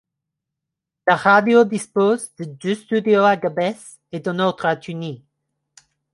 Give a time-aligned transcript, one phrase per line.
[1.05, 5.21] La radio dispose de deux studios à Gabès et d'un autre à Tunis.